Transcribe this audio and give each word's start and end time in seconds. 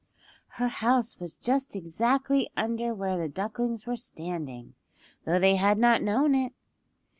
Her 0.57 0.67
house 0.67 1.19
was 1.19 1.35
just 1.35 1.75
exactly 1.75 2.49
under 2.57 2.91
where 2.91 3.19
the 3.19 3.29
ducklings 3.29 3.85
were 3.85 3.95
standing, 3.95 4.73
though 5.27 5.37
they 5.37 5.57
had 5.57 5.77
not 5.77 6.01
known 6.01 6.33
it. 6.33 6.53